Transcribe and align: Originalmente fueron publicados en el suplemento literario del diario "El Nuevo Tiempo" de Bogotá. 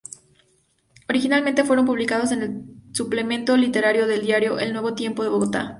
Originalmente 1.09 1.63
fueron 1.63 1.85
publicados 1.85 2.31
en 2.31 2.41
el 2.41 2.61
suplemento 2.91 3.55
literario 3.55 4.07
del 4.07 4.21
diario 4.25 4.57
"El 4.57 4.73
Nuevo 4.73 4.95
Tiempo" 4.95 5.21
de 5.21 5.29
Bogotá. 5.29 5.69